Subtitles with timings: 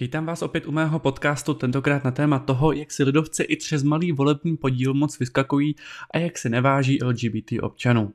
[0.00, 3.82] Vítám vás opět u mého podcastu, tentokrát na téma toho, jak si lidovci i přes
[3.82, 5.76] malý volební podíl moc vyskakují
[6.14, 8.12] a jak se neváží LGBT občanů.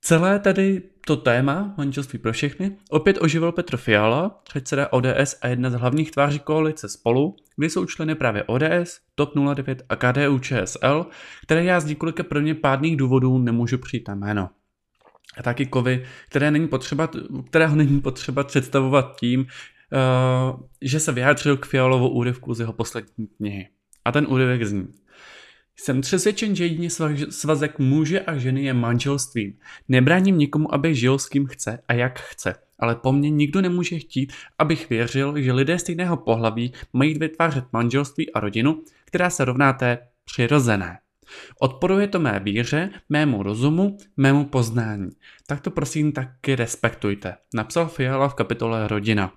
[0.00, 5.70] Celé tady to téma manželství pro všechny opět oživil Petr Fiala, předseda ODS a jedna
[5.70, 11.06] z hlavních tváří koalice Spolu, kde jsou členy právě ODS, TOP 09 a KDU ČSL,
[11.42, 14.50] které já z několika pro mě pádných důvodů nemůžu přijít na jméno
[15.38, 17.08] a taky kovy, které není potřeba,
[17.46, 19.46] kterého není potřeba představovat tím,
[20.82, 23.68] že se vyjádřil k Fialovou úryvku z jeho poslední knihy.
[24.04, 24.88] A ten úryvek zní.
[25.76, 26.90] Jsem přesvědčen, že jedině
[27.30, 29.58] svazek muže a ženy je manželstvím.
[29.88, 33.98] Nebráním nikomu, aby žil s kým chce a jak chce, ale po mně nikdo nemůže
[33.98, 39.72] chtít, abych věřil, že lidé stejného pohlaví mají vytvářet manželství a rodinu, která se rovná
[39.72, 40.98] té přirozené.
[41.60, 45.10] Odporuje to mé víře, mému rozumu, mému poznání.
[45.46, 49.32] Tak to prosím taky respektujte, napsal Fiala v kapitole Rodina.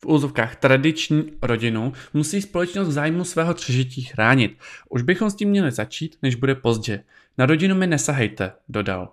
[0.00, 4.58] V úzovkách tradiční rodinu musí společnost v zájmu svého přežití chránit.
[4.88, 7.04] Už bychom s tím měli začít, než bude pozdě.
[7.38, 9.12] Na rodinu mi nesahejte, dodal.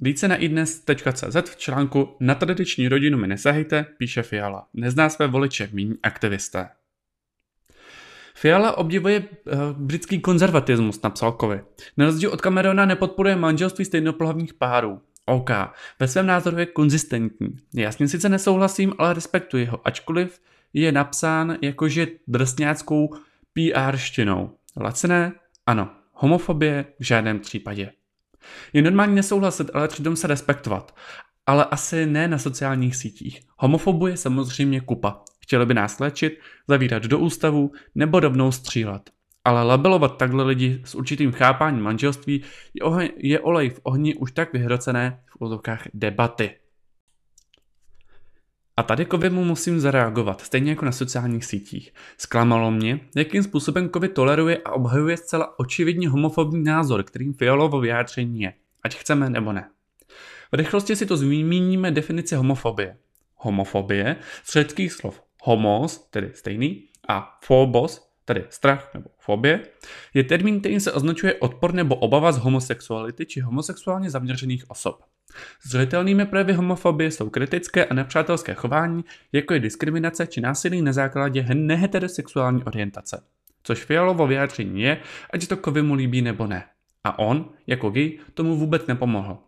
[0.00, 4.66] Více na idnes.cz v článku Na tradiční rodinu mi nesahejte, píše Fiala.
[4.74, 6.68] Nezná své voliče, míní aktivisté.
[8.34, 11.60] Fiala obdivuje uh, britský konzervatismus, napsal Kovy.
[11.96, 15.00] Na rozdíl od Camerona nepodporuje manželství stejnopohlavních párů.
[15.28, 15.50] OK,
[16.00, 17.56] ve svém názoru je konzistentní.
[17.74, 20.40] Jasně sice nesouhlasím, ale respektuji ho, ačkoliv
[20.72, 23.14] je napsán jakože drsňáckou
[23.52, 24.50] PR štinou.
[24.76, 25.32] Lacené?
[25.66, 25.90] Ano.
[26.12, 26.84] Homofobie?
[26.98, 27.92] V žádném případě.
[28.72, 30.96] Je normální nesouhlasit, ale přitom se respektovat.
[31.46, 33.40] Ale asi ne na sociálních sítích.
[33.56, 35.22] Homofobuje samozřejmě kupa.
[35.40, 39.10] Chtěli by nás léčit, zavírat do ústavu nebo rovnou střílet.
[39.44, 42.42] Ale labelovat takhle lidi s určitým chápáním manželství
[42.74, 46.50] je, ohe- je olej v ohni už tak vyhrocené v úzovkách debaty.
[48.76, 51.94] A tady Kovimu musím zareagovat, stejně jako na sociálních sítích.
[52.18, 58.40] Zklamalo mě, jakým způsobem Covid toleruje a obhajuje zcela očividně homofobní názor, kterým Fialovo vyjádření
[58.40, 59.70] je, ať chceme nebo ne.
[60.52, 62.96] V rychlosti si to zmíníme definici homofobie.
[63.36, 64.56] Homofobie z
[64.88, 69.60] slov homos, tedy stejný, a phobos, tedy strach nebo fobie,
[70.14, 75.00] je termín, který se označuje odpor nebo obava z homosexuality či homosexuálně zaměřených osob.
[75.64, 81.46] Zřetelnými projevy homofobie jsou kritické a nepřátelské chování, jako je diskriminace či násilí na základě
[81.54, 83.24] neheterosexuální orientace.
[83.62, 85.00] Což Fialovo vyjádření je,
[85.30, 86.64] ať to kovy mu líbí nebo ne.
[87.04, 89.38] A on, jako gay, tomu vůbec nepomohl.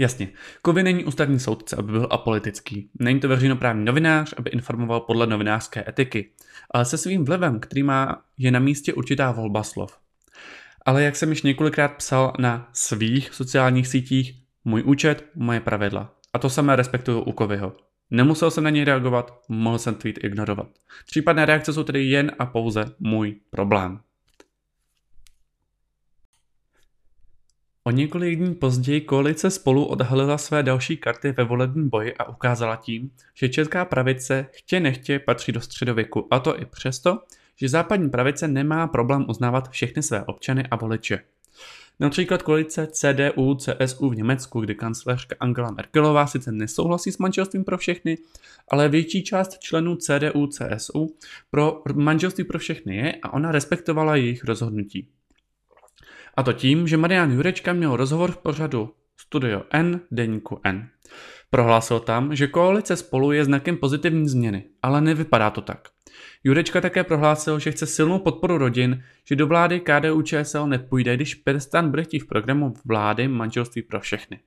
[0.00, 0.28] Jasně,
[0.62, 2.90] Kovy není ústavní soudce, aby byl apolitický.
[2.98, 6.30] Není to veřejnoprávní novinář, aby informoval podle novinářské etiky.
[6.70, 9.98] Ale se svým vlivem, který má, je na místě určitá volba slov.
[10.86, 16.14] Ale jak jsem již několikrát psal na svých sociálních sítích, můj účet, moje pravidla.
[16.32, 17.76] A to samé respektuju u Kovyho.
[18.10, 20.68] Nemusel jsem na něj reagovat, mohl jsem tweet ignorovat.
[21.06, 24.00] Případné reakce jsou tedy jen a pouze můj problém.
[27.88, 32.76] O několik dní později koalice spolu odhalila své další karty ve volebním boji a ukázala
[32.76, 37.18] tím, že česká pravice chtě nechtě patří do středověku a to i přesto,
[37.56, 41.20] že západní pravice nemá problém uznávat všechny své občany a voliče.
[42.00, 47.78] Například koalice CDU, CSU v Německu, kdy kancléřka Angela Merkelová sice nesouhlasí s manželstvím pro
[47.78, 48.18] všechny,
[48.70, 51.16] ale větší část členů CDU, CSU
[51.50, 55.08] pro manželství pro všechny je a ona respektovala jejich rozhodnutí.
[56.34, 60.88] A to tím, že Marian Jurečka měl rozhovor v pořadu Studio N deníku N.
[61.50, 65.88] Prohlásil tam, že koalice spolu je znakem pozitivní změny, ale nevypadá to tak.
[66.44, 71.34] Jurečka také prohlásil, že chce silnou podporu rodin, že do vlády KDU ČSL nepůjde, když
[71.34, 74.40] Perstan bude chtít v programu vlády manželství pro všechny.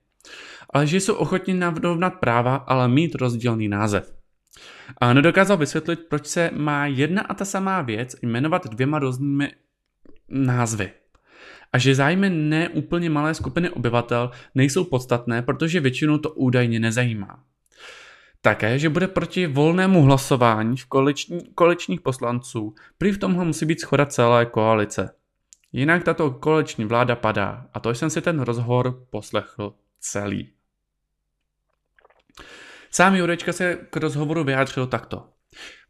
[0.70, 4.14] Ale že jsou ochotni navrovnat práva, ale mít rozdílný název.
[5.00, 9.52] A nedokázal vysvětlit, proč se má jedna a ta samá věc jmenovat dvěma různými
[10.28, 10.90] názvy
[11.72, 17.44] a že zájmy ne úplně malé skupiny obyvatel nejsou podstatné, protože většinu to údajně nezajímá.
[18.40, 23.80] Také, že bude proti volnému hlasování v koaliční, koaličních poslanců, prý v tomhle musí být
[23.80, 25.14] schoda celé koalice.
[25.72, 30.52] Jinak tato koaliční vláda padá a to jsem si ten rozhovor poslechl celý.
[32.90, 35.28] Sám Jurečka se k rozhovoru vyjádřil takto.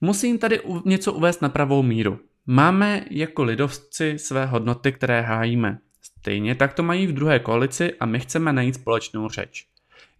[0.00, 2.20] Musím tady něco uvést na pravou míru.
[2.46, 5.78] Máme jako lidovci své hodnoty, které hájíme.
[6.02, 9.66] Stejně tak to mají v druhé koalici a my chceme najít společnou řeč.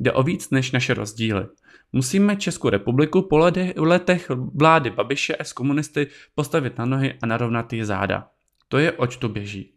[0.00, 1.46] Jde o víc než naše rozdíly.
[1.92, 3.38] Musíme Českou republiku po
[3.76, 8.28] letech vlády Babiše a s komunisty postavit na nohy a narovnat je záda.
[8.68, 9.72] To je oč tu běží.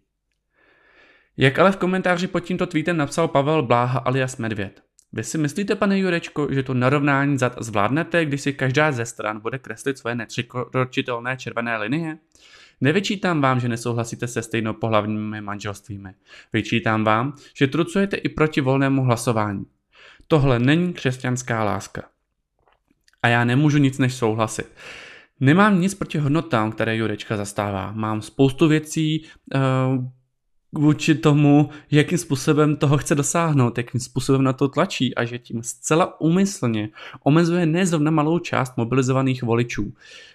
[1.37, 4.84] Jak ale v komentáři pod tímto tweetem napsal Pavel Bláha alias Medvěd.
[5.15, 9.39] Vy si myslíte, pane Jurečko, že to narovnání zad zvládnete, když si každá ze stran
[9.39, 12.17] bude kreslit svoje nepřekročitelné červené linie?
[12.81, 16.09] Nevyčítám vám, že nesouhlasíte se stejnopohlavními manželstvími.
[16.53, 19.65] Vyčítám vám, že trucujete i proti volnému hlasování.
[20.27, 22.03] Tohle není křesťanská láska.
[23.23, 24.67] A já nemůžu nic než souhlasit.
[25.39, 27.91] Nemám nic proti hodnotám, které Jurečka zastává.
[27.91, 30.05] Mám spoustu věcí, uh,
[30.77, 35.63] vůči tomu, jakým způsobem toho chce dosáhnout, jakým způsobem na to tlačí a že tím
[35.63, 36.89] zcela úmyslně
[37.23, 39.93] omezuje nezrovna malou část mobilizovaných voličů.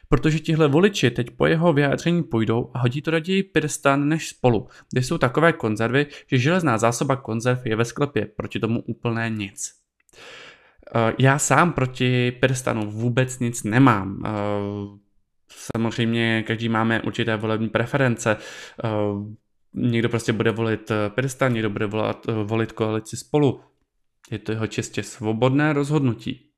[0.09, 4.69] Protože tihle voliči teď po jeho vyjádření půjdou a hodí to raději Pirstan než spolu,
[4.93, 9.81] kde jsou takové konzervy, že železná zásoba konzerv je ve sklepě, proti tomu úplné nic.
[10.95, 14.23] Eh, já sám proti Pirstanu vůbec nic nemám.
[14.27, 14.31] Eh,
[15.77, 18.37] samozřejmě každý máme určité volební preference.
[19.77, 23.61] Eh, někdo prostě bude volit Pirstan, někdo bude volat, volit koalici spolu.
[24.31, 26.51] Je to jeho čistě svobodné rozhodnutí.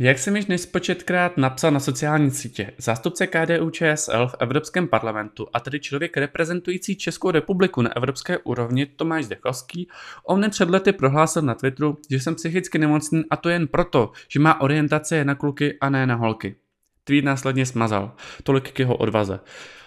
[0.00, 5.60] Jak jsem již nespočetkrát napsal na sociální sítě, zástupce KDU ČSL v Evropském parlamentu a
[5.60, 9.88] tedy člověk reprezentující Českou republiku na evropské úrovni Tomáš Zdechovský
[10.24, 14.12] o mne před lety prohlásil na Twitteru, že jsem psychicky nemocný a to jen proto,
[14.28, 16.56] že má orientace na kluky a ne na holky.
[17.08, 18.14] Tweet následně smazal.
[18.42, 19.40] Tolik k jeho odvaze.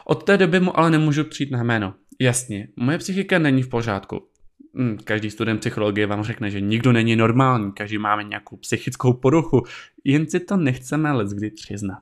[0.06, 1.94] Od té doby mu ale nemůžu přijít na jméno.
[2.20, 4.28] Jasně, moje psychika není v pořádku.
[4.78, 9.64] Hm, každý student psychologie vám řekne, že nikdo není normální, každý máme nějakou psychickou poruchu,
[10.04, 12.00] jen si to nechceme kdy přiznat.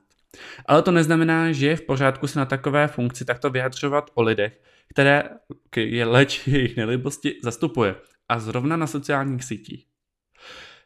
[0.66, 4.60] Ale to neznamená, že je v pořádku se na takové funkci takto vyjadřovat o lidech,
[4.90, 5.24] které
[5.76, 7.94] je leč jejich nelibosti zastupuje.
[8.28, 9.86] A zrovna na sociálních sítích.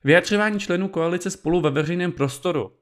[0.04, 2.72] Vyjadřování členů koalice spolu ve veřejném prostoru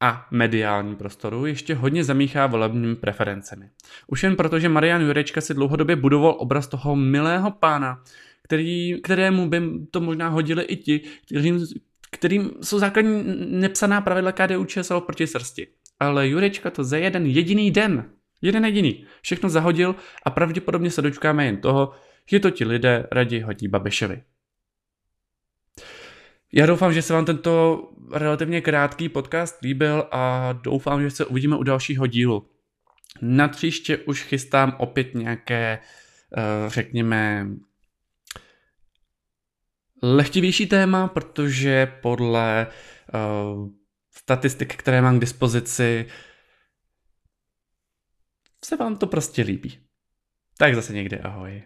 [0.00, 3.70] a mediálním prostoru ještě hodně zamíchá volebními preferencemi.
[4.06, 8.02] Už jen proto, že Marian Jurečka si dlouhodobě budoval obraz toho milého pána,
[8.42, 11.66] který, kterému by to možná hodili i ti, kterým,
[12.10, 15.66] kterým jsou základní nepsaná pravidla KDU ČSL proti srsti.
[16.00, 18.10] Ale Jurečka to za jeden jediný den,
[18.42, 19.94] jeden jediný, všechno zahodil
[20.24, 21.92] a pravděpodobně se dočkáme jen toho,
[22.30, 24.22] že to ti lidé raději hodí Babišovi.
[26.52, 27.82] Já doufám, že se vám tento
[28.12, 32.50] relativně krátký podcast líbil a doufám, že se uvidíme u dalšího dílu.
[33.22, 35.78] Na příště už chystám opět nějaké,
[36.36, 37.46] eh, řekněme,
[40.02, 42.66] lehtivější téma, protože podle
[43.54, 43.68] uh,
[44.10, 46.06] statistik, které mám k dispozici,
[48.64, 49.78] se vám to prostě líbí.
[50.58, 51.62] Tak zase někdy ahoj.